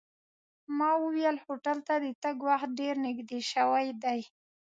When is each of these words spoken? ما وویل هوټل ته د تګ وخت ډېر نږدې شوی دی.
ما 0.77 0.91
وویل 1.03 1.37
هوټل 1.45 1.77
ته 1.87 1.95
د 2.05 2.07
تګ 2.23 2.37
وخت 2.49 2.69
ډېر 2.79 2.95
نږدې 3.05 3.39
شوی 3.51 3.87
دی. 4.03 4.19